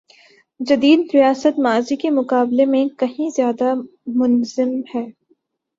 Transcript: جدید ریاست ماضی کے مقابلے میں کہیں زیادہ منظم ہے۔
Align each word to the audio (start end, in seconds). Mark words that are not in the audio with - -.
جدید 0.59 0.99
ریاست 1.13 1.59
ماضی 1.59 1.95
کے 1.95 2.09
مقابلے 2.09 2.65
میں 2.65 2.85
کہیں 2.99 3.29
زیادہ 3.35 3.73
منظم 4.15 4.79
ہے۔ 4.95 5.05